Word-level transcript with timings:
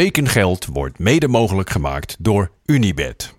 Tekengeld 0.00 0.66
wordt 0.66 0.98
mede 0.98 1.28
mogelijk 1.28 1.70
gemaakt 1.70 2.16
door 2.18 2.50
Unibed. 2.64 3.34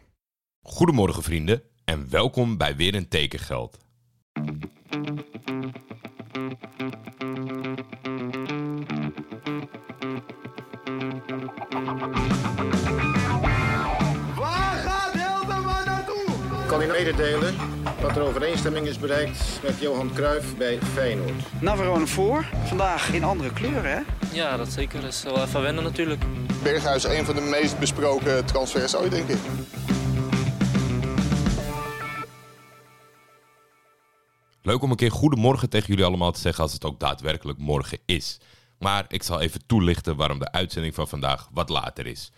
Goedemorgen 0.62 1.24
vrienden 1.24 1.62
en 1.86 2.10
welkom 2.10 2.58
bij 2.58 2.76
weer 2.76 2.96
een 2.96 3.08
tekengeld. 3.08 3.78
Waar 14.36 14.78
gaat 14.78 15.14
Hilterman 15.14 15.86
naartoe? 15.86 16.26
kan 16.68 16.82
u 16.82 16.88
mededelen 16.88 17.56
dat 18.02 18.16
er 18.16 18.22
overeenstemming 18.22 18.88
is 18.88 19.00
bereikt 19.00 19.60
met 19.64 19.80
Johan 19.80 20.12
Cruijff 20.14 20.58
bij 20.58 20.80
Feyenoord. 20.94 21.62
Navarone 21.62 22.08
voor. 22.08 22.46
Vandaag 22.64 23.14
in 23.14 23.24
andere 23.24 23.54
kleuren, 23.54 23.92
hè? 23.92 24.00
Ja, 24.32 24.58
dat 24.58 24.72
zeker. 24.72 25.02
Dat 25.02 25.12
is 25.12 25.24
wel 25.24 25.44
even 25.44 25.62
wennen 25.62 25.84
natuurlijk. 25.84 26.24
Berghuis 26.66 27.04
een 27.04 27.26
van 27.26 27.36
de 27.36 27.42
meest 27.42 27.80
besproken 27.80 28.46
transfers 28.46 28.96
ooit, 28.96 29.12
denk 29.12 29.28
ik. 29.28 29.38
Leuk 34.62 34.82
om 34.82 34.92
een 34.92 34.96
keer 34.96 35.12
goedemorgen 35.12 35.70
tegen 35.70 35.88
jullie 35.88 36.06
allemaal 36.06 36.32
te 36.32 36.40
zeggen 36.40 36.64
als 36.64 36.74
het 36.74 36.86
ook 36.86 37.00
daadwerkelijk 37.00 37.58
morgen 37.58 37.98
is. 38.06 38.40
Maar 38.80 39.06
ik 39.08 39.24
zal 39.24 39.42
even 39.42 39.66
toelichten 39.66 40.16
waarom 40.16 40.40
de 40.40 40.52
uitzending 40.52 40.96
van 40.96 41.08
vandaag 41.08 41.50
wat 41.54 41.70
later 41.70 42.08
is. 42.08 42.32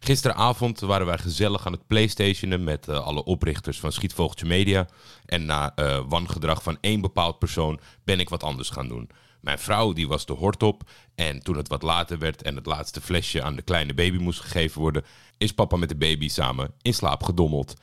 Gisteravond 0.00 0.80
waren 0.80 1.06
wij 1.06 1.18
gezellig 1.18 1.66
aan 1.66 1.72
het 1.72 1.86
playstationen 1.86 2.64
met 2.64 2.88
eh, 2.88 3.06
alle 3.06 3.24
oprichters 3.24 3.80
van 3.80 3.92
Schietvogeltje 3.92 4.46
Media. 4.46 4.86
En 5.26 5.46
na 5.46 5.74
eh, 5.74 6.00
wangedrag 6.08 6.62
van 6.62 6.78
één 6.80 7.00
bepaald 7.00 7.38
persoon 7.38 7.80
ben 8.04 8.20
ik 8.20 8.28
wat 8.28 8.42
anders 8.42 8.70
gaan 8.70 8.88
doen. 8.88 9.10
Mijn 9.42 9.58
vrouw 9.58 9.92
die 9.92 10.08
was 10.08 10.26
de 10.26 10.32
hort 10.32 10.62
op 10.62 10.90
en 11.14 11.42
toen 11.42 11.56
het 11.56 11.68
wat 11.68 11.82
later 11.82 12.18
werd 12.18 12.42
en 12.42 12.56
het 12.56 12.66
laatste 12.66 13.00
flesje 13.00 13.42
aan 13.42 13.56
de 13.56 13.62
kleine 13.62 13.94
baby 13.94 14.16
moest 14.16 14.40
gegeven 14.40 14.80
worden, 14.80 15.04
is 15.38 15.52
papa 15.52 15.76
met 15.76 15.88
de 15.88 15.96
baby 15.96 16.28
samen 16.28 16.74
in 16.82 16.94
slaap 16.94 17.22
gedommeld. 17.22 17.74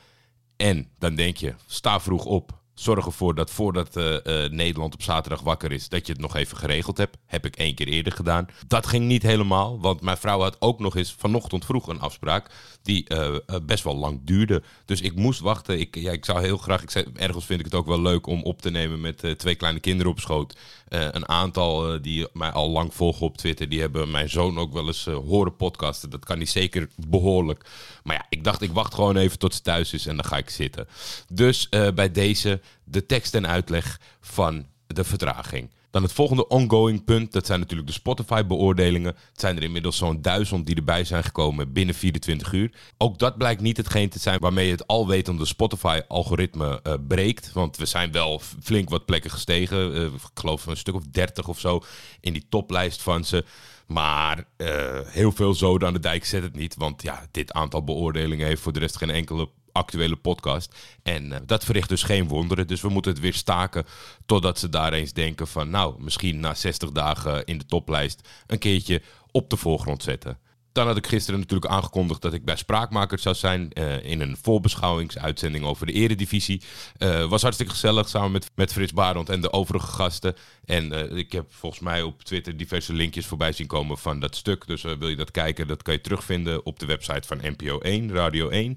En 0.56 0.90
dan 0.98 1.14
denk 1.14 1.36
je, 1.36 1.54
sta 1.66 2.00
vroeg 2.00 2.24
op. 2.24 2.59
Zorg 2.80 3.06
ervoor 3.06 3.34
dat 3.34 3.50
voordat 3.50 3.96
eh, 3.96 4.44
eh, 4.44 4.52
Nederland 4.52 4.94
op 4.94 5.02
zaterdag 5.02 5.40
wakker 5.40 5.72
is, 5.72 5.88
dat 5.88 6.06
je 6.06 6.12
het 6.12 6.20
nog 6.20 6.36
even 6.36 6.56
geregeld 6.56 6.98
hebt. 6.98 7.16
Heb 7.26 7.46
ik 7.46 7.56
één 7.56 7.74
keer 7.74 7.88
eerder 7.88 8.12
gedaan. 8.12 8.48
Dat 8.66 8.86
ging 8.86 9.04
niet 9.04 9.22
helemaal, 9.22 9.80
want 9.80 10.00
mijn 10.00 10.16
vrouw 10.16 10.40
had 10.40 10.56
ook 10.58 10.78
nog 10.78 10.96
eens 10.96 11.14
vanochtend 11.18 11.64
vroeg 11.64 11.86
een 11.86 12.00
afspraak 12.00 12.50
die 12.82 13.08
eh, 13.08 13.36
best 13.62 13.84
wel 13.84 13.96
lang 13.96 14.20
duurde. 14.24 14.62
Dus 14.84 15.00
ik 15.00 15.14
moest 15.14 15.40
wachten. 15.40 15.80
Ik, 15.80 15.96
ja, 15.96 16.12
ik 16.12 16.24
zou 16.24 16.42
heel 16.42 16.56
graag, 16.56 16.82
ik 16.82 16.90
zei, 16.90 17.04
ergens 17.14 17.44
vind 17.44 17.58
ik 17.60 17.64
het 17.64 17.74
ook 17.74 17.86
wel 17.86 18.00
leuk 18.00 18.26
om 18.26 18.42
op 18.42 18.62
te 18.62 18.70
nemen 18.70 19.00
met 19.00 19.34
twee 19.36 19.54
kleine 19.54 19.80
kinderen 19.80 20.12
op 20.12 20.20
schoot. 20.20 20.56
Een 20.88 21.28
aantal 21.28 22.02
die 22.02 22.26
mij 22.32 22.50
al 22.50 22.70
lang 22.70 22.94
volgen 22.94 23.26
op 23.26 23.36
Twitter, 23.36 23.68
die 23.68 23.80
hebben 23.80 24.10
mijn 24.10 24.28
zoon 24.28 24.58
ook 24.58 24.72
wel 24.72 24.86
eens 24.86 25.04
horen 25.04 25.56
podcasten. 25.56 26.10
Dat 26.10 26.24
kan 26.24 26.36
hij 26.36 26.46
zeker 26.46 26.88
behoorlijk. 26.96 27.64
Maar 28.02 28.16
ja, 28.16 28.26
ik 28.28 28.44
dacht, 28.44 28.62
ik 28.62 28.72
wacht 28.72 28.94
gewoon 28.94 29.16
even 29.16 29.38
tot 29.38 29.54
ze 29.54 29.62
thuis 29.62 29.92
is 29.92 30.06
en 30.06 30.16
dan 30.16 30.24
ga 30.24 30.36
ik 30.36 30.50
zitten. 30.50 30.88
Dus 31.28 31.68
bij 31.94 32.10
deze 32.12 32.60
de 32.84 33.06
tekst 33.06 33.34
en 33.34 33.46
uitleg 33.46 34.00
van 34.20 34.66
de 34.86 35.04
vertraging. 35.04 35.70
Dan 35.90 36.02
het 36.02 36.12
volgende 36.12 36.48
ongoing 36.48 37.04
punt, 37.04 37.32
dat 37.32 37.46
zijn 37.46 37.60
natuurlijk 37.60 37.88
de 37.88 37.94
Spotify-beoordelingen. 37.94 39.14
Het 39.30 39.40
zijn 39.40 39.56
er 39.56 39.62
inmiddels 39.62 39.96
zo'n 39.96 40.22
duizend 40.22 40.66
die 40.66 40.76
erbij 40.76 41.04
zijn 41.04 41.24
gekomen 41.24 41.72
binnen 41.72 41.94
24 41.94 42.52
uur. 42.52 42.72
Ook 42.98 43.18
dat 43.18 43.38
blijkt 43.38 43.60
niet 43.60 43.76
hetgeen 43.76 44.08
te 44.08 44.18
zijn 44.18 44.38
waarmee 44.38 44.70
het 44.70 44.86
alwetende 44.86 45.44
Spotify-algoritme 45.44 46.80
eh, 46.82 46.94
breekt. 47.08 47.52
Want 47.52 47.76
we 47.76 47.86
zijn 47.86 48.12
wel 48.12 48.40
flink 48.62 48.88
wat 48.88 49.04
plekken 49.04 49.30
gestegen. 49.30 49.94
Eh, 49.94 50.02
ik 50.02 50.20
geloof 50.34 50.66
een 50.66 50.76
stuk 50.76 50.94
of 50.94 51.04
30 51.10 51.48
of 51.48 51.60
zo 51.60 51.80
in 52.20 52.32
die 52.32 52.46
toplijst 52.48 53.02
van 53.02 53.24
ze. 53.24 53.44
Maar 53.86 54.44
eh, 54.56 55.00
heel 55.04 55.32
veel 55.32 55.54
zoden 55.54 55.88
aan 55.88 55.94
de 55.94 56.00
dijk 56.00 56.24
zet 56.24 56.42
het 56.42 56.54
niet. 56.54 56.74
Want 56.76 57.02
ja, 57.02 57.26
dit 57.30 57.52
aantal 57.52 57.84
beoordelingen 57.84 58.46
heeft 58.46 58.62
voor 58.62 58.72
de 58.72 58.78
rest 58.78 58.96
geen 58.96 59.10
enkele 59.10 59.48
actuele 59.72 60.16
podcast. 60.16 60.74
En 61.02 61.32
eh, 61.32 61.38
dat 61.46 61.64
verricht 61.64 61.88
dus 61.88 62.02
geen 62.02 62.28
wonderen. 62.28 62.66
Dus 62.66 62.80
we 62.80 62.88
moeten 62.88 63.12
het 63.12 63.20
weer 63.20 63.34
staken 63.34 63.84
totdat 64.26 64.58
ze 64.58 64.68
daar 64.68 64.92
eens 64.92 65.12
denken 65.12 65.46
van... 65.46 65.70
nou, 65.70 66.02
misschien 66.02 66.40
na 66.40 66.54
60 66.54 66.90
dagen 66.90 67.44
in 67.44 67.58
de 67.58 67.66
toplijst 67.66 68.28
een 68.46 68.58
keertje 68.58 69.02
op 69.30 69.50
de 69.50 69.56
voorgrond 69.56 70.02
zetten. 70.02 70.38
Dan 70.72 70.86
had 70.86 70.96
ik 70.96 71.06
gisteren 71.06 71.40
natuurlijk 71.40 71.72
aangekondigd 71.72 72.22
dat 72.22 72.32
ik 72.32 72.44
bij 72.44 72.56
Spraakmakers 72.56 73.22
zou 73.22 73.34
zijn 73.34 73.72
eh, 73.72 74.04
in 74.04 74.20
een 74.20 74.36
voorbeschouwingsuitzending 74.42 75.64
over 75.64 75.86
de 75.86 75.92
eredivisie. 75.92 76.62
Eh 76.96 77.24
was 77.24 77.42
hartstikke 77.42 77.72
gezellig 77.72 78.08
samen 78.08 78.30
met, 78.30 78.50
met 78.54 78.72
Frits 78.72 78.92
Barend 78.92 79.28
en 79.28 79.40
de 79.40 79.52
overige 79.52 79.86
gasten. 79.86 80.36
En 80.64 80.92
eh, 80.92 81.16
ik 81.16 81.32
heb 81.32 81.52
volgens 81.52 81.82
mij 81.82 82.02
op 82.02 82.22
Twitter 82.22 82.56
diverse 82.56 82.92
linkjes 82.92 83.26
voorbij 83.26 83.52
zien 83.52 83.66
komen 83.66 83.98
van 83.98 84.20
dat 84.20 84.36
stuk. 84.36 84.66
Dus 84.66 84.84
eh, 84.84 84.92
wil 84.98 85.08
je 85.08 85.16
dat 85.16 85.30
kijken, 85.30 85.66
dat 85.66 85.82
kan 85.82 85.94
je 85.94 86.00
terugvinden 86.00 86.66
op 86.66 86.78
de 86.78 86.86
website 86.86 87.26
van 87.26 87.40
NPO 87.42 87.78
1, 87.78 88.12
Radio 88.12 88.48
1. 88.48 88.76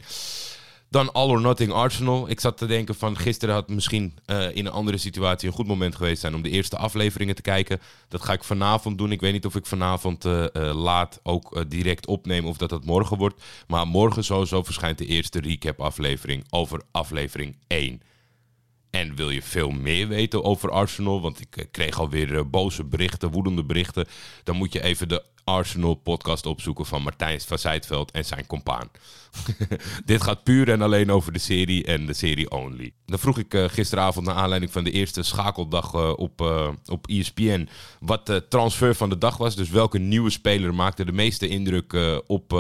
Dan 0.94 1.12
All 1.12 1.30
or 1.30 1.42
Nothing 1.42 1.72
Arsenal. 1.72 2.30
Ik 2.30 2.40
zat 2.40 2.58
te 2.58 2.66
denken 2.66 2.96
van 2.96 3.18
gisteren 3.18 3.56
had 3.56 3.70
misschien 3.70 4.14
eh, 4.26 4.56
in 4.56 4.66
een 4.66 4.72
andere 4.72 4.98
situatie 4.98 5.48
een 5.48 5.54
goed 5.54 5.68
moment 5.68 5.96
geweest 5.96 6.22
zijn 6.22 6.36
om 6.36 6.42
de 6.42 6.50
eerste 6.50 6.78
afleveringen 6.78 7.36
te 7.36 7.42
kijken. 7.42 7.80
Dat 8.08 8.22
ga 8.22 8.34
ik 8.34 8.44
vanavond 8.44 8.98
doen. 8.98 9.12
Ik 9.12 9.22
weet 9.22 9.34
niet 9.34 9.46
of 9.46 9.56
ik 9.56 9.66
vanavond 9.66 10.26
eh, 10.26 10.44
eh, 10.44 10.76
laat 10.76 11.20
ook 11.24 11.70
direct 11.70 12.08
opneem 12.08 12.46
of 12.46 12.58
dat 12.58 12.70
dat 12.70 12.86
morgen 12.86 13.18
wordt. 13.18 13.44
Maar 13.68 13.88
morgen 13.88 14.24
sowieso 14.24 14.64
verschijnt 14.64 14.98
de 14.98 15.06
eerste 15.06 15.40
recap 15.40 15.82
aflevering 15.82 16.46
over 16.50 16.82
aflevering 16.92 17.56
1. 17.68 18.02
En 18.94 19.16
wil 19.16 19.30
je 19.30 19.42
veel 19.42 19.70
meer 19.70 20.08
weten 20.08 20.44
over 20.44 20.72
Arsenal? 20.72 21.22
Want 21.22 21.40
ik 21.40 21.58
eh, 21.58 21.66
kreeg 21.72 22.00
alweer 22.00 22.38
eh, 22.38 22.44
boze 22.46 22.84
berichten, 22.84 23.32
woedende 23.32 23.64
berichten. 23.64 24.08
Dan 24.44 24.56
moet 24.56 24.74
je 24.74 24.84
even 24.84 25.08
de 25.08 25.24
Arsenal 25.44 25.94
podcast 25.94 26.46
opzoeken 26.46 26.86
van 26.86 27.02
Martijn 27.02 27.42
van 27.42 27.60
Zijtveld 27.60 28.12
en 28.12 28.26
zijn 28.26 28.46
compaan. 28.46 28.90
Dit 30.06 30.22
gaat 30.22 30.44
puur 30.44 30.70
en 30.70 30.82
alleen 30.82 31.12
over 31.12 31.34
de 31.34 31.40
serie 31.40 31.84
en 31.84 32.06
de 32.06 32.14
serie 32.14 32.52
only. 32.52 32.94
Dan 33.06 33.20
vroeg 33.20 33.38
ik 33.38 33.54
eh, 33.54 33.66
gisteravond 33.68 34.26
naar 34.26 34.36
aanleiding 34.36 34.72
van 34.72 34.84
de 34.84 34.92
eerste 34.92 35.24
schakeldag 35.24 36.16
op, 36.16 36.42
eh, 36.42 36.70
op 36.86 37.08
ESPN 37.08 37.68
wat 38.00 38.26
de 38.26 38.46
transfer 38.50 38.96
van 38.96 39.10
de 39.10 39.18
dag 39.18 39.38
was. 39.38 39.56
Dus 39.56 39.70
welke 39.70 40.00
nieuwe 40.00 40.30
speler 40.30 40.74
maakte 40.74 41.06
de 41.06 41.12
meeste 41.12 41.48
indruk 41.48 42.22
op, 42.28 42.52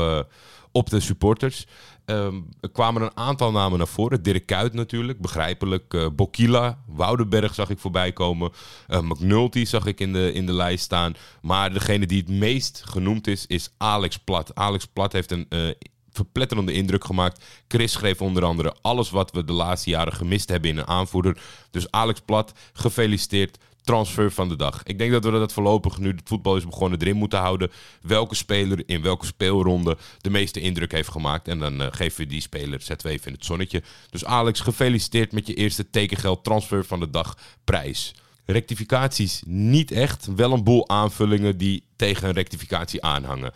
op 0.74 0.90
de 0.90 1.00
supporters. 1.00 1.66
Ehm, 2.06 2.42
er 2.60 2.70
kwamen 2.72 3.02
een 3.02 3.18
aantal 3.18 3.52
namen 3.52 3.78
naar 3.78 3.88
voren. 3.88 4.24
Dirk 4.24 4.46
Kuyt 4.46 4.74
natuurlijk, 4.74 5.22
begrijpelijk. 5.22 5.94
Eh 5.94 6.08
Bokila, 6.16 6.84
Woudenberg 6.88 7.54
zag 7.54 7.70
ik 7.70 7.80
voorbij 7.80 8.14
komen. 8.14 8.52
Eh, 8.88 9.00
McNulty 9.00 9.66
zag 9.66 9.86
ik 9.86 10.00
in 10.00 10.14
de, 10.14 10.34
in 10.34 10.46
de 10.46 10.54
lijst 10.54 10.84
staan. 10.84 11.14
Maar 11.42 11.74
degene 11.74 12.06
die 12.06 12.20
het 12.20 12.30
meest 12.30 12.82
genoemd 12.86 13.28
is, 13.28 13.46
is 13.48 13.74
Alex 13.78 14.18
Plat. 14.18 14.56
Alex 14.56 14.86
Plat 14.86 15.14
heeft 15.14 15.32
een 15.32 15.46
eh, 15.50 15.70
verpletterende 16.12 16.74
indruk 16.74 17.04
gemaakt. 17.04 17.44
Chris 17.68 17.92
schreef 17.92 18.22
onder 18.22 18.44
andere 18.44 18.76
alles 18.82 19.10
wat 19.10 19.32
we 19.32 19.44
de 19.44 19.54
laatste 19.54 19.90
jaren 19.90 20.14
gemist 20.14 20.50
hebben 20.50 20.70
in 20.70 20.78
een 20.78 20.88
aanvoerder. 20.88 21.42
Dus 21.72 21.92
Alex 21.92 22.20
Plat, 22.20 22.54
gefeliciteerd 22.74 23.58
transfer 23.84 24.32
van 24.32 24.50
de 24.50 24.56
dag. 24.56 24.84
Ik 24.84 24.98
denk 24.98 25.12
dat 25.12 25.24
we 25.24 25.32
dat 25.32 25.54
voorlopig, 25.54 25.98
nu 25.98 26.10
het 26.10 26.22
voetbal 26.24 26.56
is 26.56 26.66
begonnen, 26.66 27.02
erin 27.02 27.16
moeten 27.16 27.40
houden. 27.40 27.72
Welke 28.02 28.36
speler 28.36 28.84
in 28.86 29.02
welke 29.02 29.26
speelronde 29.26 29.98
de 30.22 30.30
meeste 30.30 30.60
indruk 30.60 30.92
heeft 30.92 31.10
gemaakt. 31.10 31.48
En 31.48 31.60
dan 31.60 31.82
eh, 31.82 31.88
geven 31.92 32.20
we 32.20 32.28
die 32.28 32.42
speler, 32.42 32.82
zetten 32.82 33.08
we 33.08 33.14
even 33.14 33.28
in 33.28 33.34
het 33.34 33.46
zonnetje. 33.46 33.84
Dus 34.10 34.26
Alex, 34.26 34.60
gefeliciteerd 34.60 35.32
met 35.32 35.48
je 35.48 35.54
eerste 35.54 35.90
tekengeld 35.90 36.44
transfer 36.44 36.86
van 36.86 37.00
de 37.00 37.10
dag 37.10 37.38
prijs. 37.64 38.14
Rectificaties 38.46 39.42
niet 39.46 39.92
echt. 39.92 40.28
Wel 40.36 40.52
een 40.52 40.64
boel 40.64 40.90
aanvullingen 40.90 41.58
die 41.58 41.84
tegen 41.96 42.28
een 42.28 42.34
rectificatie 42.34 43.04
aanhangen. 43.04 43.52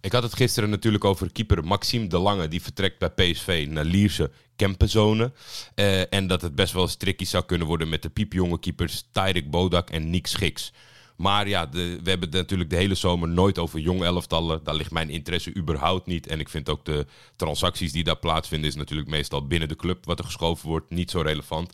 Ik 0.00 0.12
had 0.12 0.22
het 0.22 0.36
gisteren 0.36 0.70
natuurlijk 0.70 1.04
over 1.04 1.32
keeper 1.32 1.64
Maxime 1.64 2.06
de 2.06 2.18
Lange. 2.18 2.48
Die 2.48 2.62
vertrekt 2.62 2.98
bij 2.98 3.10
PSV 3.10 3.66
naar 3.70 3.84
Lierse 3.84 4.30
Kempenzone. 4.56 5.32
Eh, 5.74 6.12
en 6.14 6.26
dat 6.26 6.42
het 6.42 6.54
best 6.54 6.72
wel 6.72 6.82
eens 6.82 6.96
tricky 6.96 7.24
zou 7.24 7.44
kunnen 7.44 7.66
worden 7.66 7.88
met 7.88 8.02
de 8.02 8.08
piepjonge 8.08 8.58
keepers 8.58 9.04
Bodak 9.46 9.90
en 9.90 10.10
Nick 10.10 10.26
Schiks. 10.26 10.72
Maar 11.16 11.48
ja, 11.48 11.68
we 11.70 12.00
hebben 12.04 12.28
het 12.28 12.32
natuurlijk 12.32 12.70
de 12.70 12.76
hele 12.76 12.94
zomer 12.94 13.28
nooit 13.28 13.58
over 13.58 13.80
jong 13.80 14.02
elftallen. 14.02 14.64
Daar 14.64 14.74
ligt 14.74 14.90
mijn 14.90 15.10
interesse 15.10 15.56
überhaupt 15.56 16.06
niet. 16.06 16.26
En 16.26 16.40
ik 16.40 16.48
vind 16.48 16.68
ook 16.68 16.84
de 16.84 17.06
transacties 17.36 17.92
die 17.92 18.04
daar 18.04 18.16
plaatsvinden... 18.16 18.68
is 18.68 18.76
natuurlijk 18.76 19.08
meestal 19.08 19.46
binnen 19.46 19.68
de 19.68 19.76
club 19.76 20.04
wat 20.04 20.18
er 20.18 20.24
geschoven 20.24 20.68
wordt. 20.68 20.90
Niet 20.90 21.10
zo 21.10 21.20
relevant. 21.20 21.72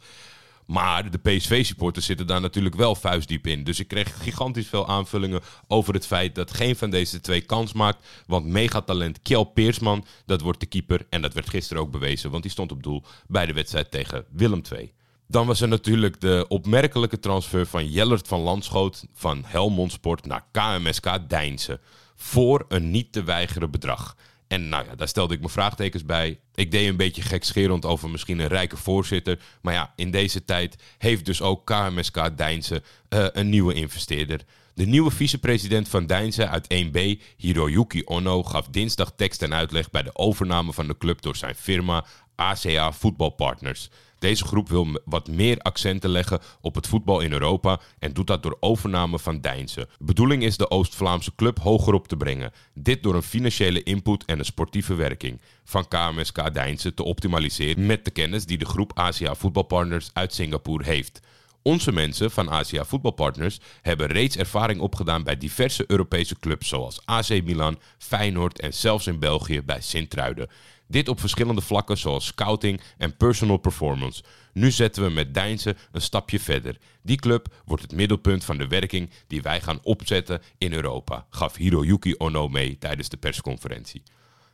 Maar 0.67 1.11
de 1.11 1.19
PSV-supporters 1.19 2.07
zitten 2.07 2.27
daar 2.27 2.41
natuurlijk 2.41 2.75
wel 2.75 2.95
vuistdiep 2.95 3.47
in. 3.47 3.65
Dus 3.65 3.81
ik 3.81 3.89
kreeg 3.89 4.23
gigantisch 4.23 4.69
veel 4.69 4.89
aanvullingen 4.89 5.41
over 5.67 5.95
het 5.95 6.07
feit 6.07 6.35
dat 6.35 6.55
geen 6.55 6.77
van 6.77 6.91
deze 6.91 7.21
twee 7.21 7.41
kans 7.41 7.73
maakt. 7.73 8.07
Want 8.27 8.47
megatalent 8.47 9.23
Kjell 9.23 9.45
Peersman, 9.45 10.05
dat 10.27 10.41
wordt 10.41 10.61
de 10.61 10.67
keeper. 10.67 11.07
En 11.11 11.23
dat 11.23 11.35
werd 11.35 11.49
gisteren 11.49 11.83
ook 11.83 11.91
bewezen, 11.91 12.31
want 12.31 12.43
die 12.43 12.53
stond 12.53 12.73
op 12.73 12.83
doel 12.83 13.03
bij 13.27 13.47
de 13.47 13.53
wedstrijd 13.53 13.91
tegen 13.91 14.25
Willem 14.31 14.63
II. 14.73 14.93
Dan 15.29 15.47
was 15.47 15.61
er 15.61 15.69
natuurlijk 15.69 16.21
de 16.21 16.45
opmerkelijke 16.49 17.19
transfer 17.19 17.67
van 17.67 17.91
Jellert 17.91 18.29
van 18.29 18.41
Landschoot 18.41 19.07
van 19.13 19.43
Helmond 19.47 19.93
Sport 19.93 20.27
naar 20.27 20.45
KMSK 20.53 21.19
Deinzen. 21.29 21.81
Voor 22.15 22.65
een 22.69 22.91
niet 22.91 23.13
te 23.13 23.23
weigeren 23.23 23.71
bedrag. 23.71 24.17
En 24.49 24.69
nou 24.69 24.85
ja, 24.85 24.95
daar 24.95 25.09
stelde 25.09 25.35
ik 25.35 25.41
mijn 25.41 25.53
vraagtekens 25.53 26.05
bij. 26.05 26.39
Ik 26.55 26.71
deed 26.71 26.89
een 26.89 26.97
beetje 26.97 27.23
gekscherend 27.23 27.85
over 27.85 28.11
misschien 28.11 28.39
een 28.39 28.47
rijke 28.47 28.77
voorzitter. 28.77 29.39
Maar 29.63 29.75
ja, 29.75 29.93
in 29.97 30.11
deze 30.11 30.45
tijd 30.45 30.77
heeft 30.99 31.25
dus 31.25 31.43
ook 31.43 31.67
KMSK 31.67 32.37
Deinzen 32.37 32.83
eh, 33.09 33.27
een 33.33 33.49
nieuwe 33.49 33.75
investeerder. 33.75 34.41
De 34.75 34.87
nieuwe 34.87 35.11
vicepresident 35.11 35.89
van 35.89 36.07
Deinze 36.07 36.49
uit 36.49 36.75
1B, 36.75 37.23
Hiroyuki 37.37 38.03
Ono, 38.05 38.43
gaf 38.43 38.69
dinsdag 38.69 39.13
tekst 39.17 39.43
en 39.43 39.55
uitleg 39.55 39.91
bij 39.91 40.03
de 40.03 40.17
overname 40.17 40.73
van 40.73 40.87
de 40.87 40.99
club 40.99 41.23
door 41.23 41.37
zijn 41.37 41.55
firma 41.55 42.05
ACA 42.35 42.93
Voetbalpartners. 42.93 43.91
Deze 44.27 44.45
groep 44.45 44.69
wil 44.69 45.01
wat 45.05 45.29
meer 45.29 45.59
accenten 45.59 46.11
leggen 46.11 46.41
op 46.61 46.75
het 46.75 46.87
voetbal 46.87 47.21
in 47.21 47.33
Europa 47.33 47.81
en 47.99 48.13
doet 48.13 48.27
dat 48.27 48.43
door 48.43 48.57
overname 48.61 49.19
van 49.19 49.41
Deinze. 49.41 49.89
De 49.99 50.05
bedoeling 50.05 50.43
is 50.43 50.57
de 50.57 50.71
Oost-Vlaamse 50.71 51.35
club 51.37 51.59
hoger 51.59 51.95
op 51.95 52.09
te 52.09 52.17
brengen. 52.17 52.53
Dit 52.75 53.03
door 53.03 53.15
een 53.15 53.23
financiële 53.23 53.83
input 53.83 54.25
en 54.25 54.39
een 54.39 54.45
sportieve 54.45 54.95
werking 54.95 55.41
van 55.65 55.89
KMSK 55.89 56.55
Deinze 56.55 56.95
te 56.95 57.05
optimaliseren 57.05 57.87
met 57.87 58.05
de 58.05 58.11
kennis 58.11 58.47
die 58.47 58.59
de 58.59 58.65
groep 58.65 58.99
ACA 58.99 59.35
Voetbalpartners 59.35 60.11
uit 60.13 60.35
Singapore 60.35 60.85
heeft. 60.85 61.21
Onze 61.67 61.93
mensen 61.93 62.31
van 62.31 62.51
Asia 62.51 62.85
Voetbalpartners 62.85 63.59
hebben 63.83 64.07
reeds 64.07 64.37
ervaring 64.37 64.81
opgedaan 64.81 65.23
bij 65.23 65.37
diverse 65.37 65.85
Europese 65.87 66.39
clubs 66.39 66.69
zoals 66.69 67.01
AC 67.05 67.29
Milan, 67.29 67.79
Feyenoord 67.99 68.61
en 68.61 68.75
zelfs 68.75 69.07
in 69.07 69.19
België 69.19 69.63
bij 69.63 69.81
Sint-Truiden. 69.81 70.49
Dit 70.89 71.09
op 71.09 71.21
verschillende 71.21 71.61
vlakken 71.61 71.99
zoals 71.99 72.27
scouting 72.27 72.81
en 72.99 73.17
personal 73.17 73.57
performance. 73.57 74.23
Nu 74.53 74.71
zetten 74.71 75.05
we 75.05 75.11
met 75.11 75.35
Deinze 75.35 75.77
een 75.93 76.01
stapje 76.01 76.41
verder. 76.41 76.79
Die 77.03 77.17
club 77.17 77.49
wordt 77.65 77.83
het 77.83 77.93
middelpunt 77.93 78.45
van 78.45 78.59
de 78.59 78.67
werking 78.67 79.11
die 79.27 79.43
wij 79.43 79.61
gaan 79.61 79.81
opzetten 79.83 80.43
in 80.59 80.73
Europa, 80.73 81.27
gaf 81.31 81.57
Hiroyuki 81.57 82.15
Ono 82.19 82.49
mee 82.49 82.79
tijdens 82.79 83.09
de 83.09 83.17
persconferentie. 83.17 84.03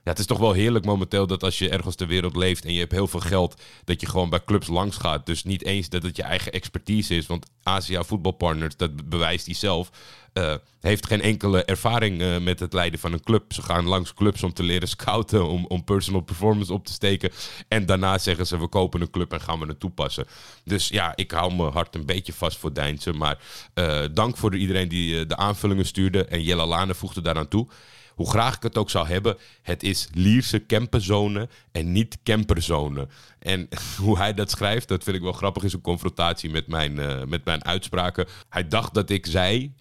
Ja, 0.05 0.11
het 0.11 0.19
is 0.19 0.27
toch 0.27 0.39
wel 0.39 0.53
heerlijk 0.53 0.85
momenteel 0.85 1.27
dat 1.27 1.43
als 1.43 1.59
je 1.59 1.69
ergens 1.69 1.95
ter 1.95 2.07
wereld 2.07 2.37
leeft 2.37 2.65
en 2.65 2.73
je 2.73 2.79
hebt 2.79 2.93
heel 2.93 3.07
veel 3.07 3.21
geld, 3.21 3.61
dat 3.85 4.01
je 4.01 4.07
gewoon 4.07 4.31
bij 4.31 4.45
clubs 4.45 4.67
langs 4.67 4.97
gaat. 4.97 5.27
Dus 5.27 5.45
niet 5.45 5.65
eens 5.65 5.89
dat 5.89 6.03
het 6.03 6.17
je 6.17 6.23
eigen 6.23 6.53
expertise 6.53 7.17
is, 7.17 7.27
want 7.27 7.47
Asia 7.63 8.03
Voetbalpartners, 8.03 8.77
dat 8.77 9.09
bewijst 9.09 9.47
hij 9.47 9.55
zelf, 9.55 9.91
eh, 10.33 10.55
heeft 10.81 11.07
geen 11.07 11.21
enkele 11.21 11.65
ervaring 11.65 12.21
eh, 12.21 12.39
met 12.39 12.61
het 12.61 12.73
leiden 12.73 13.01
van 13.01 13.13
een 13.13 13.23
club. 13.23 13.53
Ze 13.53 13.63
gaan 13.63 13.87
langs 13.87 14.15
clubs 14.15 14.43
om 14.43 14.53
te 14.53 14.63
leren 14.63 14.89
scouten, 14.89 15.49
om, 15.49 15.67
om 15.67 15.85
personal 15.85 16.21
performance 16.21 16.73
op 16.73 16.87
te 16.87 16.93
steken. 16.93 17.31
En 17.69 17.87
daarna 17.87 18.19
zeggen 18.19 18.47
ze, 18.47 18.59
we 18.59 18.69
kopen 18.69 19.01
een 19.01 19.11
club 19.11 19.33
en 19.33 19.41
gaan 19.41 19.59
we 19.59 19.67
het 19.67 19.81
toepassen. 19.81 20.27
Dus 20.65 20.89
ja, 20.89 21.13
ik 21.17 21.31
hou 21.31 21.55
mijn 21.55 21.73
hart 21.73 21.95
een 21.95 22.07
beetje 22.07 22.33
vast 22.33 22.59
voor 22.59 22.73
Deinze. 22.73 23.13
Maar 23.13 23.39
eh, 23.75 24.03
dank 24.13 24.37
voor 24.37 24.57
iedereen 24.57 24.89
die 24.89 25.27
de 25.27 25.37
aanvullingen 25.37 25.87
stuurde. 25.87 26.25
En 26.25 26.43
Jella 26.43 26.67
Lane 26.67 26.95
voegde 26.95 27.21
daaraan 27.21 27.49
toe. 27.49 27.67
Hoe 28.15 28.31
graag 28.31 28.57
ik 28.57 28.63
het 28.63 28.79
ook 28.79 28.91
zou 28.91 29.07
hebben, 29.07 29.37
het 29.63 29.83
is 29.83 30.09
Lierse 30.13 30.67
camperzone 30.67 31.49
en 31.73 31.93
niet 31.93 32.19
camperzone. 32.23 33.09
En 33.39 33.69
hoe 34.03 34.19
hij 34.19 34.35
dat 34.35 34.51
schrijft, 34.51 34.89
dat 34.89 35.05
vind 35.05 35.17
ik 35.17 35.23
wel 35.23 35.33
grappig, 35.33 35.63
is 35.63 35.73
een 35.73 35.81
confrontatie 35.81 36.51
met 36.51 36.67
mijn, 36.67 36.99
eh, 36.99 37.25
met 37.25 37.45
mijn 37.45 37.65
uitspraken. 37.65 38.27
Hij 38.49 38.69
dacht 38.69 38.95
dat 38.95 39.11
ik 39.11 39.27
zei 39.27 39.73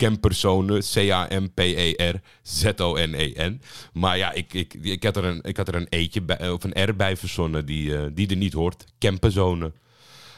camperzone, 0.00 0.78
C-A-M-P-E-R-Z-O-N-E-N. 0.92 1.90
Maar 3.92 4.16
ja, 4.16 4.32
ik, 4.32 4.54
ik, 4.54 4.74
ik, 4.74 5.02
had 5.02 5.16
er 5.16 5.24
een, 5.24 5.42
ik 5.42 5.56
had 5.56 5.68
er 5.68 5.74
een 5.74 5.86
eetje 5.88 6.22
bij, 6.22 6.50
of 6.50 6.64
een 6.64 6.88
R 6.88 6.96
bij 6.96 7.16
verzonnen 7.16 7.66
die, 7.66 7.96
eh, 7.96 8.02
die 8.12 8.28
er 8.28 8.36
niet 8.36 8.52
hoort. 8.52 8.84
Camperzone. 8.98 9.72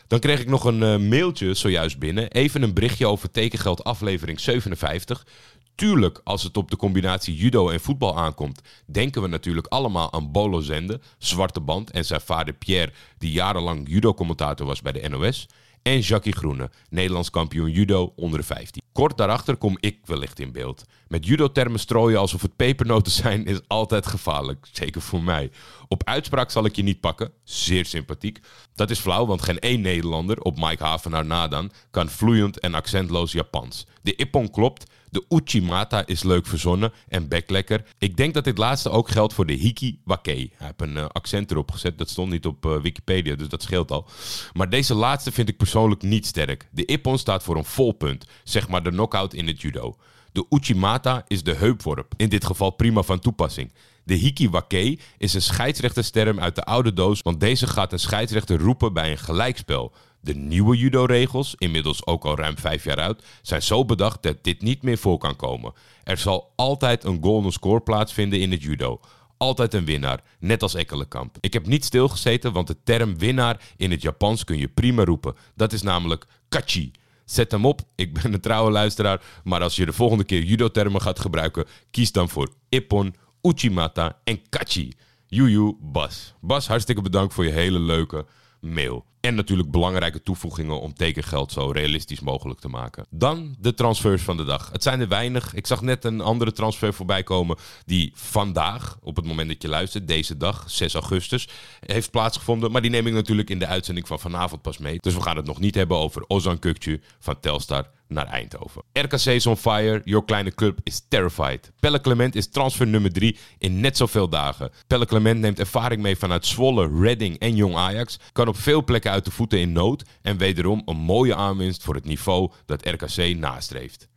Dan 0.07 0.21
kreeg 0.21 0.41
ik 0.41 0.49
nog 0.49 0.65
een 0.65 0.83
eh, 0.83 0.97
mailtje 0.97 1.55
zojuist 1.55 1.99
binnen. 1.99 2.31
Even 2.31 2.63
een 2.63 2.75
berichtje 2.75 3.07
over 3.07 3.31
tekengeld 3.31 3.85
aflevering 3.85 4.41
57. 4.41 5.27
Tuurlijk, 5.75 6.21
als 6.25 6.43
het 6.43 6.57
op 6.57 6.71
de 6.71 6.77
combinatie 6.77 7.35
judo 7.35 7.69
en 7.69 7.81
voetbal 7.81 8.19
aankomt, 8.19 8.61
denken 8.87 9.23
we 9.23 9.29
natuurlijk 9.29 9.67
allemaal 9.67 10.13
aan 10.13 10.33
Bolo 10.33 10.61
Zende, 10.61 11.01
Zwarte 11.19 11.61
Band 11.61 11.91
en 11.91 12.05
zijn 12.05 12.21
vader 12.21 12.55
Pierre, 12.55 12.93
die 13.19 13.33
jarenlang 13.33 13.89
judo-commentator 13.89 14.67
was 14.67 14.83
bij 14.83 14.93
de 14.93 15.09
NOS. 15.09 15.49
En 15.83 15.99
Jackie 15.99 16.37
Groene, 16.37 16.71
Nederlands 16.91 17.31
kampioen 17.31 17.71
judo 17.71 18.13
onder 18.17 18.39
de 18.39 18.45
15. 18.45 18.83
Kort 18.93 19.17
daarachter 19.17 19.57
kom 19.57 19.77
ik 19.81 19.99
wellicht 20.05 20.39
in 20.39 20.53
beeld. 20.53 20.85
Met 21.09 21.27
judo-termen 21.27 21.81
strooien 21.81 22.19
alsof 22.19 22.43
het 22.43 22.57
pepernoten 22.57 23.13
zijn 23.13 23.45
is 23.45 23.61
altijd 23.67 24.07
gevaarlijk. 24.07 24.69
Zeker 24.73 25.01
voor 25.01 25.23
mij. 25.23 25.51
Op 25.89 26.05
uitspraak 26.05 26.51
zal 26.51 26.65
ik 26.65 26.77
je 26.77 26.83
niet 26.83 27.01
pakken. 27.01 27.33
Zeer 27.45 27.85
sympathiek. 27.85 28.41
Dat 28.75 28.91
is 28.91 28.99
flauw, 28.99 29.27
want 29.27 29.43
geen 29.43 29.59
één 29.59 29.81
Nederlander, 29.81 30.41
op 30.41 30.59
Mike 30.59 30.85
Havenaar 30.85 31.27
na 31.27 31.49
dan, 31.49 31.73
kan 31.91 32.09
vloeiend 32.09 32.59
en 32.59 32.75
accentloos 32.75 33.33
Japans. 33.33 33.87
De 34.03 34.15
ippon 34.15 34.51
klopt. 34.51 34.91
De 35.13 35.25
Uchimata 35.29 36.07
is 36.07 36.23
leuk 36.23 36.47
verzonnen 36.47 36.93
en 37.09 37.29
beklekker. 37.29 37.85
Ik 37.99 38.17
denk 38.17 38.35
dat 38.35 38.45
dit 38.45 38.59
laatste 38.59 38.91
ook 38.91 39.09
geldt 39.09 39.35
voor 39.35 39.47
de 39.47 39.53
Hiki 39.53 40.01
Wake. 40.05 40.31
Hij 40.31 40.51
heeft 40.57 40.81
een 40.81 40.97
eh, 40.97 41.05
accent 41.07 41.51
erop 41.51 41.71
gezet. 41.71 41.99
Dat 41.99 42.11
stond 42.11 42.31
niet 42.31 42.47
op 42.47 42.67
eh, 42.67 42.81
Wikipedia, 42.81 43.35
dus 43.35 43.49
dat 43.49 43.63
scheelt 43.63 43.91
al. 43.91 44.09
Maar 44.53 44.71
deze 44.71 44.95
laatste 44.95 45.33
vind 45.33 45.49
ik 45.49 45.57
persoonlijk 45.57 46.03
niet 46.03 46.27
sterk. 46.27 46.69
De 46.71 46.85
Ippon 46.85 47.19
staat 47.19 47.43
voor 47.43 47.57
een 47.57 47.65
volpunt. 47.65 48.27
Zeg 48.45 48.69
maar 48.69 48.83
de 48.83 48.91
knockout 48.91 49.35
in 49.35 49.47
het 49.47 49.61
judo. 49.61 49.97
De 50.33 50.47
Uchimata 50.51 51.25
is 51.27 51.43
de 51.43 51.55
heupworp. 51.55 52.15
In 52.17 52.29
dit 52.29 52.45
geval 52.45 52.71
prima 52.71 53.03
van 53.03 53.19
toepassing. 53.19 53.73
De 54.05 54.15
Hikiwake 54.15 54.99
is 55.19 55.35
een 55.35 55.43
scheidsrechtersterm 55.43 56.41
uit 56.41 56.55
de 56.55 56.65
oude 56.65 56.93
doos, 56.93 57.23
want 57.23 57.41
deze 57.41 57.67
gaat 57.67 57.93
een 57.93 57.99
scheidsrechter 57.99 58.59
roepen 58.59 58.93
bij 58.93 59.11
een 59.11 59.19
gelijkspel. 59.19 59.93
De 60.25 60.35
nieuwe 60.35 60.77
judo-regels, 60.77 61.55
inmiddels 61.59 62.07
ook 62.07 62.25
al 62.25 62.37
ruim 62.37 62.59
vijf 62.59 62.85
jaar 62.85 63.01
oud, 63.01 63.23
zijn 63.43 63.63
zo 63.63 63.85
bedacht 63.85 64.23
dat 64.23 64.45
dit 64.45 64.63
niet 64.63 64.83
meer 64.83 64.99
voor 64.99 65.19
kan 65.19 65.37
komen. 65.37 65.73
Er 66.05 66.17
zal 66.17 66.53
altijd 66.57 67.05
een 67.05 67.19
golden 67.23 67.53
score 67.53 67.81
plaatsvinden 67.81 68.41
in 68.41 68.51
het 68.51 68.63
judo. 68.63 69.01
Altijd 69.37 69.75
een 69.75 69.85
winnaar, 69.85 70.21
net 70.39 70.63
als 70.63 70.75
Ekkelenkamp. 70.75 71.37
Ik 71.41 71.53
heb 71.53 71.67
niet 71.67 71.85
stilgezeten, 71.85 72.53
want 72.53 72.67
de 72.67 72.77
term 72.85 73.19
winnaar 73.19 73.61
in 73.77 73.91
het 73.91 74.03
Japans 74.03 74.45
kun 74.45 74.59
je 74.59 74.69
prima 74.69 75.05
roepen. 75.05 75.35
Dat 75.55 75.73
is 75.73 75.83
namelijk 75.83 76.27
kachi. 76.49 76.91
Zet 77.25 77.51
hem 77.51 77.67
op, 77.67 77.81
ik 77.95 78.13
ben 78.13 78.33
een 78.33 78.41
trouwe 78.41 78.71
luisteraar, 78.71 79.23
maar 79.45 79.63
als 79.63 79.77
je 79.77 79.87
de 79.87 79.93
volgende 79.93 80.25
keer 80.25 80.43
judo-termen 80.43 81.01
gaat 81.01 81.21
gebruiken, 81.21 81.67
kies 81.91 82.13
dan 82.13 82.29
voor 82.29 82.53
ippon, 82.69 83.15
uchimata 83.41 84.19
en 84.25 84.41
kachi. 84.49 84.93
Juju, 85.27 85.77
Bas. 85.81 86.35
Bas, 86.41 86.67
hartstikke 86.67 87.03
bedankt 87.03 87.35
voor 87.35 87.45
je 87.45 87.51
hele 87.53 87.79
leuke 87.79 88.27
mail. 88.61 89.05
En 89.23 89.35
natuurlijk 89.35 89.71
belangrijke 89.71 90.23
toevoegingen 90.23 90.81
om 90.81 90.95
tekengeld 90.95 91.53
zo 91.53 91.71
realistisch 91.71 92.21
mogelijk 92.21 92.61
te 92.61 92.69
maken. 92.69 93.07
Dan 93.11 93.57
de 93.59 93.75
transfers 93.75 94.23
van 94.23 94.37
de 94.37 94.45
dag. 94.45 94.69
Het 94.73 94.83
zijn 94.83 95.01
er 95.01 95.09
weinig. 95.09 95.55
Ik 95.55 95.67
zag 95.67 95.83
net 95.83 96.05
een 96.05 96.21
andere 96.21 96.53
transfer 96.53 96.95
voorbij 96.95 97.23
komen 97.23 97.57
die 97.85 98.13
vandaag, 98.15 98.99
op 99.03 99.17
het 99.17 99.25
moment 99.25 99.49
dat 99.49 99.63
je 99.63 99.69
luistert, 99.69 100.09
deze 100.09 100.37
dag, 100.37 100.65
6 100.67 100.95
augustus, 100.95 101.49
heeft 101.81 102.11
plaatsgevonden. 102.11 102.71
Maar 102.71 102.83
die 102.83 102.91
neem 102.91 103.07
ik 103.07 103.13
natuurlijk 103.13 103.51
in 103.51 103.59
de 103.59 103.67
uitzending 103.67 104.07
van 104.07 104.21
vanavond 104.21 104.63
pas 104.63 104.79
mee. 104.79 104.99
Dus 105.01 105.15
we 105.15 105.23
gaan 105.23 105.37
het 105.37 105.47
nog 105.47 105.61
niet 105.61 105.75
hebben 105.75 105.97
over 105.97 106.25
Ozan 106.27 106.59
Kukcu 106.59 107.03
van 107.19 107.41
Telstar 107.41 107.91
naar 108.13 108.27
Eindhoven. 108.27 108.83
RKC 108.93 109.27
is 109.27 109.47
on 109.47 109.57
fire. 109.57 110.01
Jouw 110.05 110.21
kleine 110.21 110.55
club 110.55 110.79
is 110.83 111.03
terrified. 111.09 111.73
Pelle 111.81 112.01
Clement 112.01 112.35
is 112.35 112.49
transfer 112.49 112.87
nummer 112.87 113.13
3 113.13 113.37
in 113.59 113.81
net 113.81 113.97
zoveel 113.97 114.29
dagen. 114.29 114.71
Pelle 114.87 115.07
Clement 115.07 115.41
neemt 115.41 115.59
ervaring 115.59 116.03
mee 116.03 116.17
vanuit 116.17 116.47
Zwolle, 116.47 116.91
Reading 117.01 117.39
en 117.39 117.57
Jong 117.57 117.77
Ajax. 117.77 118.19
Kan 118.33 118.49
op 118.49 118.57
veel 118.57 118.85
plekken 118.85 119.11
uit 119.11 119.25
de 119.25 119.31
voeten 119.31 119.59
in 119.59 119.73
nood. 119.73 120.05
En 120.23 120.37
wederom 120.37 120.83
een 120.85 120.97
mooie 120.97 121.35
aanwinst 121.35 121.83
voor 121.83 121.95
het 121.95 122.05
niveau 122.05 122.51
dat 122.67 122.87
RKC 122.87 123.37
nastreeft. 123.37 124.09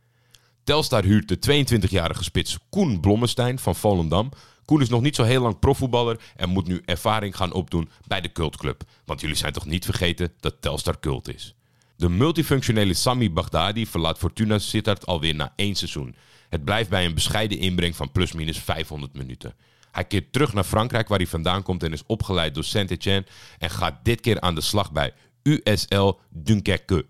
Telstar 0.64 1.04
huurt 1.04 1.28
de 1.28 1.64
22-jarige 1.64 2.24
spits 2.24 2.58
Koen 2.68 3.00
Blommestein 3.00 3.58
van 3.58 3.74
Volendam. 3.74 4.30
Koen 4.64 4.80
is 4.80 4.88
nog 4.88 5.00
niet 5.00 5.14
zo 5.14 5.22
heel 5.22 5.42
lang 5.42 5.58
profvoetballer 5.58 6.20
en 6.36 6.48
moet 6.48 6.66
nu 6.66 6.82
ervaring 6.84 7.36
gaan 7.36 7.52
opdoen 7.52 7.88
bij 8.06 8.20
de 8.20 8.32
cultclub. 8.32 8.82
Want 9.04 9.20
jullie 9.20 9.36
zijn 9.36 9.52
toch 9.52 9.66
niet 9.66 9.84
vergeten 9.84 10.32
dat 10.40 10.60
Telstar 10.60 11.00
cult 11.00 11.34
is. 11.34 11.55
De 11.96 12.08
multifunctionele 12.08 12.94
Sami 12.94 13.30
Baghdadi 13.30 13.86
verlaat 13.86 14.18
Fortuna 14.18 14.58
Sittard 14.58 15.06
alweer 15.06 15.34
na 15.34 15.52
één 15.56 15.74
seizoen. 15.74 16.16
Het 16.48 16.64
blijft 16.64 16.90
bij 16.90 17.04
een 17.04 17.14
bescheiden 17.14 17.58
inbreng 17.58 17.96
van 17.96 18.12
plusminus 18.12 18.58
500 18.58 19.14
minuten. 19.14 19.54
Hij 19.92 20.04
keert 20.04 20.32
terug 20.32 20.52
naar 20.52 20.64
Frankrijk 20.64 21.08
waar 21.08 21.18
hij 21.18 21.26
vandaan 21.26 21.62
komt 21.62 21.82
en 21.82 21.92
is 21.92 22.06
opgeleid 22.06 22.54
door 22.54 22.64
Saint-Etienne 22.64 23.26
en 23.58 23.70
gaat 23.70 24.04
dit 24.04 24.20
keer 24.20 24.40
aan 24.40 24.54
de 24.54 24.60
slag 24.60 24.92
bij 24.92 25.12
USL 25.42 26.12
Dunkerque. 26.30 27.06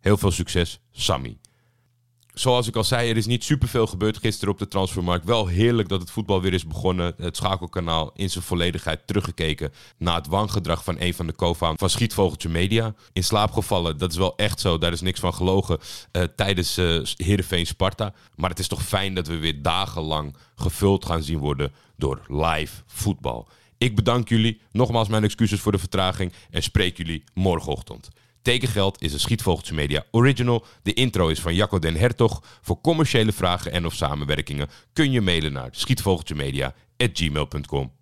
Heel 0.00 0.16
veel 0.16 0.30
succes, 0.30 0.80
Sami. 0.90 1.38
Zoals 2.34 2.68
ik 2.68 2.76
al 2.76 2.84
zei, 2.84 3.10
er 3.10 3.16
is 3.16 3.26
niet 3.26 3.44
superveel 3.44 3.86
gebeurd 3.86 4.18
gisteren 4.18 4.52
op 4.52 4.58
de 4.58 4.68
transfermarkt. 4.68 5.24
Wel 5.24 5.46
heerlijk 5.46 5.88
dat 5.88 6.00
het 6.00 6.10
voetbal 6.10 6.40
weer 6.40 6.52
is 6.52 6.66
begonnen. 6.66 7.14
Het 7.16 7.36
schakelkanaal 7.36 8.10
in 8.14 8.30
zijn 8.30 8.44
volledigheid 8.44 9.06
teruggekeken 9.06 9.72
na 9.98 10.14
het 10.14 10.26
wangedrag 10.26 10.84
van 10.84 10.96
een 10.98 11.14
van 11.14 11.26
de 11.26 11.34
co-founders 11.34 11.80
van 11.80 11.90
Schietvogeltje 11.90 12.48
Media. 12.48 12.94
In 13.12 13.24
slaap 13.24 13.52
gevallen, 13.52 13.98
dat 13.98 14.10
is 14.10 14.16
wel 14.16 14.36
echt 14.36 14.60
zo. 14.60 14.78
Daar 14.78 14.92
is 14.92 15.00
niks 15.00 15.20
van 15.20 15.34
gelogen 15.34 15.78
eh, 16.10 16.22
tijdens 16.36 16.76
eh 16.76 17.00
Heerenveen 17.16 17.66
Sparta. 17.66 18.14
Maar 18.36 18.50
het 18.50 18.58
is 18.58 18.68
toch 18.68 18.82
fijn 18.82 19.14
dat 19.14 19.26
we 19.26 19.36
weer 19.36 19.62
dagenlang 19.62 20.36
gevuld 20.56 21.04
gaan 21.04 21.22
zien 21.22 21.38
worden 21.38 21.72
door 21.96 22.20
live 22.28 22.82
voetbal. 22.86 23.48
Ik 23.78 23.96
bedank 23.96 24.28
jullie. 24.28 24.60
Nogmaals 24.70 25.08
mijn 25.08 25.24
excuses 25.24 25.60
voor 25.60 25.72
de 25.72 25.78
vertraging 25.78 26.32
en 26.50 26.62
spreek 26.62 26.96
jullie 26.96 27.24
morgenochtend. 27.34 28.08
Tekengeld 28.42 29.02
is 29.02 29.12
een 29.12 29.20
Schietvogeltje 29.20 29.74
Media 29.74 30.04
original. 30.10 30.64
De 30.82 30.92
intro 30.92 31.28
is 31.28 31.40
van 31.40 31.54
Jacco 31.54 31.78
den 31.78 31.96
Hertog. 31.96 32.42
Voor 32.62 32.80
commerciële 32.80 33.32
vragen 33.32 33.72
en 33.72 33.86
of 33.86 33.94
samenwerkingen 33.94 34.68
kun 34.92 35.10
je 35.10 35.20
mailen 35.20 35.52
naar 35.52 35.68
schietvogeltjemedia.gmail.com. 35.70 38.01